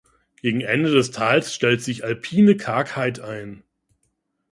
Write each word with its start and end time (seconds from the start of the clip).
Gegen 0.41 0.61
Ende 0.61 0.89
des 0.91 1.11
Tals 1.11 1.53
stellt 1.53 1.83
sich 1.83 2.03
alpine 2.03 2.57
Kargheit 2.57 3.19
ein. 3.19 3.61